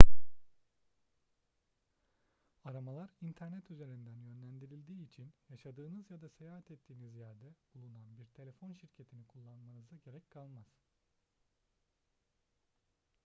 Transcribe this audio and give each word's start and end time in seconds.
aramalar 2.63 3.09
i̇nternet 3.21 3.71
üzerinden 3.71 4.15
yönlendirildiği 4.15 5.05
için 5.07 5.33
yaşadığınız 5.49 6.11
ya 6.11 6.21
da 6.21 6.29
seyahat 6.29 6.71
ettiğiniz 6.71 7.15
yerde 7.15 7.53
bulunan 7.75 8.17
bir 8.17 8.25
telefon 8.25 8.73
şirketini 8.73 9.23
kullanmanıza 9.27 9.95
gerek 10.05 10.29
kalmaz 10.29 10.67